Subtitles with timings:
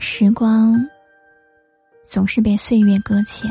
[0.00, 0.80] 时光
[2.06, 3.50] 总是被岁月搁浅，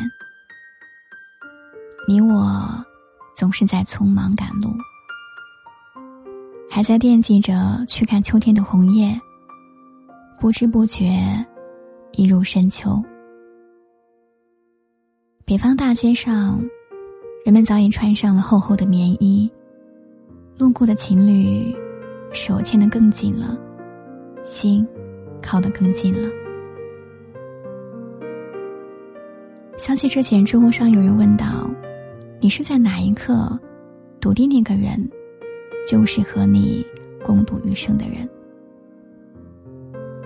[2.07, 2.85] 你我
[3.35, 4.69] 总是在匆忙赶路，
[6.69, 9.19] 还在惦记着去看秋天的红叶，
[10.39, 11.11] 不知不觉
[12.13, 13.03] 已入深秋。
[15.44, 16.61] 北方大街上，
[17.44, 19.52] 人们早已穿上了厚厚的棉衣，
[20.57, 21.75] 路过的情侣
[22.31, 23.59] 手牵得更紧了，
[24.50, 24.88] 心
[25.41, 26.30] 靠得更近了。
[29.77, 31.69] 想起之前知乎上有人问道
[32.41, 33.57] ：“你是在哪一刻
[34.19, 34.97] 笃定那个人
[35.88, 36.85] 就是和你
[37.23, 38.27] 共度余生的人？”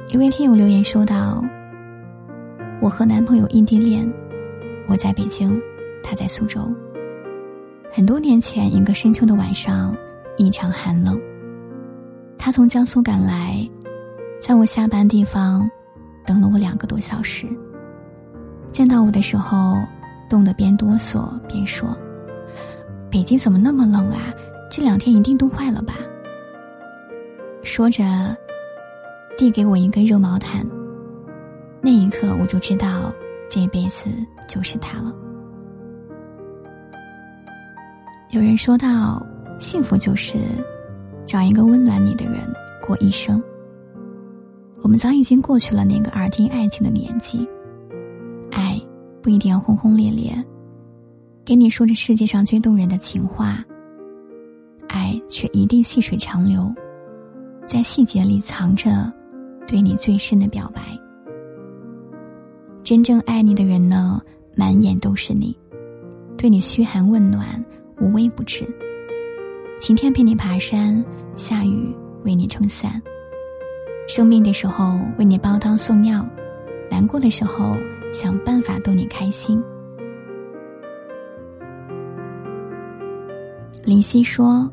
[0.10, 1.44] 一位听友留言说道
[2.82, 4.12] ：“我和男朋友异地恋，
[4.88, 5.62] 我在北京，
[6.02, 6.62] 他在苏州。
[7.92, 9.96] 很多年前，一个深秋的晚上，
[10.38, 11.20] 异常寒冷。
[12.38, 13.70] 他从江苏赶来，
[14.42, 15.70] 在我下班地方
[16.26, 17.48] 等了我两个多小时。”
[18.74, 19.78] 见到我的时候，
[20.30, 21.96] 冻得边哆嗦边说
[23.12, 24.34] ：“北京怎么那么冷啊？
[24.72, 25.96] 这两天一定冻坏了吧？”
[27.64, 28.04] 说着，
[29.38, 30.66] 递给我一个热毛毯。
[31.82, 33.14] 那一刻，我就知道
[33.50, 34.06] 这辈子
[34.48, 35.14] 就是他了。
[38.30, 39.22] 有人说到，
[39.60, 40.38] 幸福就是
[41.26, 42.36] 找一个温暖你的人
[42.82, 43.44] 过一生。
[44.82, 47.48] 我们早已经过去了那个耳听爱情的年纪。
[48.52, 48.82] 爱
[49.22, 50.34] 不一定要轰轰烈烈，
[51.46, 53.64] 给你说着世界上最动人的情话。
[54.88, 56.74] 爱却一定细水长流，
[57.68, 59.12] 在细节里藏着
[59.68, 60.82] 对你最深的表白。
[62.84, 64.20] 真正爱你的人呢，
[64.56, 65.56] 满眼都是你，
[66.36, 67.64] 对你嘘寒问暖，
[68.02, 68.68] 无微不至。
[69.80, 71.04] 晴天陪你爬山，
[71.38, 73.02] 下雨为你撑伞。
[74.08, 76.26] 生病的时候为你煲汤送药，
[76.90, 77.78] 难过的时候。
[78.14, 79.64] 想办法逗你开心。
[83.86, 84.70] 林夕说：“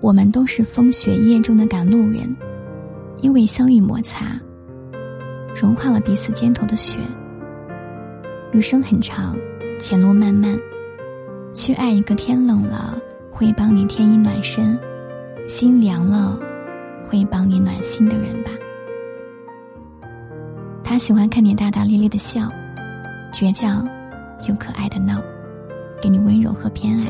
[0.00, 2.34] 我们都是风雪夜中的赶路人，
[3.18, 4.40] 因为相遇摩擦，
[5.54, 7.00] 融化了彼此肩头的雪。
[8.52, 9.36] 余生很长，
[9.78, 10.58] 前路漫漫，
[11.52, 12.98] 去爱一个天冷了
[13.30, 14.78] 会帮你添衣暖身，
[15.46, 16.40] 心凉了
[17.08, 18.50] 会帮你暖心的人吧。”
[20.84, 22.50] 他喜欢看你大大咧咧的笑，
[23.32, 23.88] 倔强
[24.48, 25.22] 又可爱的闹，
[26.02, 27.06] 给你温柔和偏爱。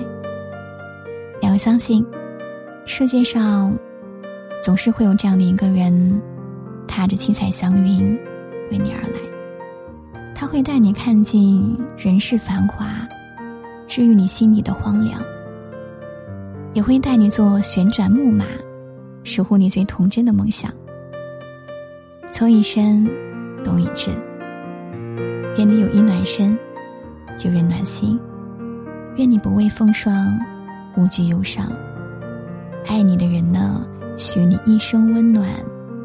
[1.41, 2.07] 你要相信，
[2.87, 3.77] 世界上
[4.63, 6.23] 总是会有这样的一个人，
[6.87, 8.17] 踏着七彩祥云
[8.71, 9.19] 为你而来。
[10.35, 12.87] 他会带你看尽人世繁华，
[13.89, 15.21] 治愈你心里的荒凉；
[16.73, 18.45] 也会带你坐旋转木马，
[19.25, 20.73] 守护你最童真的梦想。
[22.31, 23.09] 从一生。
[23.65, 24.11] 懂一致。
[25.57, 26.59] 愿你有一暖身，
[27.39, 28.19] 就愿暖心；
[29.15, 30.37] 愿你不畏风霜，
[30.97, 31.71] 无惧忧伤。
[32.89, 35.49] 爱你的人呢，许你一生温暖，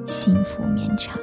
[0.05, 1.17] 幸福绵长。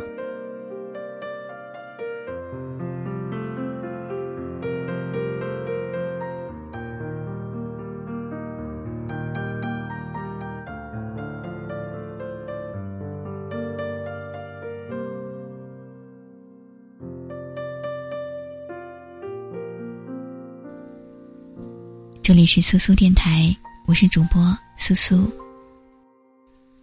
[22.24, 23.54] 这里是苏苏电台，
[23.84, 25.30] 我是主播苏苏。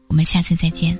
[0.06, 0.96] 我们下次再见。